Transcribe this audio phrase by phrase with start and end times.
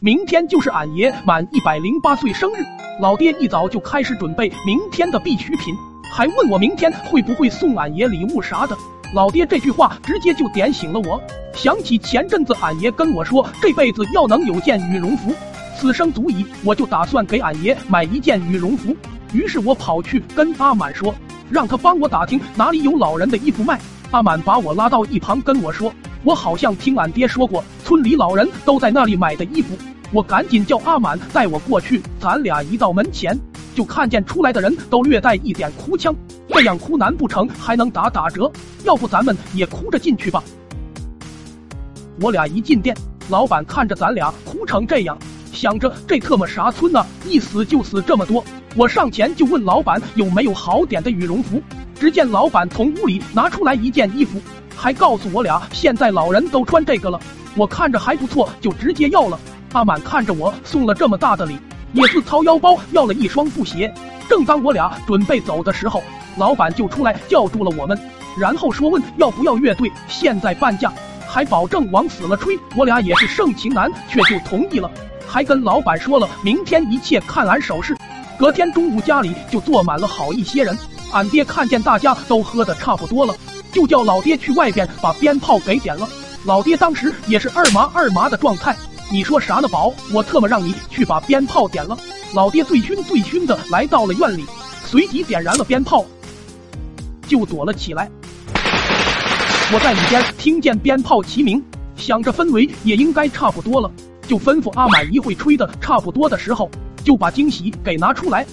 [0.00, 2.64] 明天就是俺爷满一百零八岁生日，
[3.00, 5.74] 老爹一早就开始准备明天的必需品，
[6.12, 8.76] 还问我明天会不会送俺爷礼物啥的。
[9.12, 11.20] 老爹这句话直接就点醒了我，
[11.52, 15.34] 想起前阵子俺爷跟我说这辈子要能有件羽绒服，
[15.76, 18.96] 此生足矣，我就打算给俺爷买一件羽绒服。
[19.32, 21.12] 于是我跑去跟阿满说，
[21.50, 23.80] 让他帮我打听哪里有老人的衣服卖。
[24.12, 25.92] 阿满把我拉到一旁跟我说。
[26.24, 29.76] 我好像听俺爹说过，村里老人都在那里买的衣服。
[30.10, 32.02] 我赶紧叫阿满带我过去。
[32.18, 33.38] 咱俩一到门前，
[33.74, 36.14] 就看见出来的人都略带一点哭腔，
[36.48, 38.50] 这样哭难不成还能打打折？
[38.84, 40.42] 要不咱们也哭着进去吧？
[42.20, 42.96] 我俩一进店，
[43.28, 45.16] 老板看着咱俩哭成这样，
[45.52, 48.44] 想着这特么啥村呐，一死就死这么多。
[48.74, 51.62] 我上前就问老板有没有好点的羽绒服。
[52.00, 54.40] 只见老板从屋里拿出来一件衣服。
[54.80, 57.18] 还告诉我俩，现在老人都穿这个了，
[57.56, 59.38] 我看着还不错，就直接要了。
[59.72, 61.58] 阿满看着我送了这么大的礼，
[61.92, 63.92] 也自掏腰包要了一双布鞋。
[64.28, 66.00] 正当我俩准备走的时候，
[66.36, 67.98] 老板就出来叫住了我们，
[68.38, 70.92] 然后说问要不要乐队，现在半价，
[71.26, 72.56] 还保证往死了吹。
[72.76, 74.88] 我俩也是盛情难却，就同意了，
[75.26, 77.96] 还跟老板说了明天一切看俺手势。
[78.38, 80.78] 隔天中午家里就坐满了好一些人，
[81.10, 83.34] 俺爹看见大家都喝的差不多了。
[83.72, 86.08] 就叫老爹去外边把鞭炮给点了。
[86.44, 88.74] 老爹当时也是二麻二麻的状态。
[89.10, 89.92] 你说啥呢，宝？
[90.12, 91.96] 我特么让你去把鞭炮点了。
[92.34, 94.44] 老爹醉醺醉醺的来到了院里，
[94.84, 96.04] 随即点燃了鞭炮，
[97.26, 98.10] 就躲了起来。
[99.72, 101.62] 我在里边听见鞭炮齐鸣，
[101.96, 103.90] 想着氛围也应该差不多了，
[104.26, 106.70] 就吩咐阿满一会吹的差不多的时候，
[107.02, 108.46] 就把惊喜给拿出来。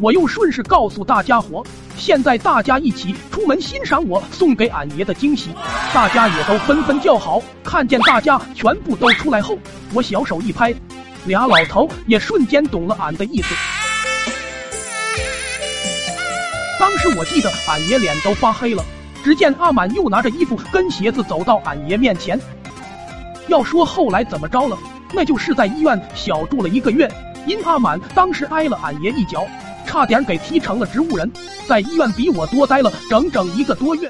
[0.00, 1.62] 我又顺势告诉大家伙。
[1.96, 5.50] 现在大家一起出门欣赏我送给俺爷的惊喜，
[5.92, 7.42] 大家也都纷纷叫好。
[7.62, 9.58] 看见大家全部都出来后，
[9.92, 10.74] 我小手一拍，
[11.26, 13.54] 俩老头也瞬间懂了俺的意思。
[16.78, 18.82] 当时我记得俺爷脸都发黑了。
[19.22, 22.40] 只见阿满又拿着衣服跟鞋子走到俺爷面前。
[23.48, 24.78] 要说后来怎么着了，
[25.12, 27.06] 那就是在医院小住了一个月，
[27.46, 29.46] 因阿满当时挨了俺爷一脚。
[29.90, 31.28] 差点给踢成了植物人，
[31.66, 34.08] 在医院比我多待了整整一个多月。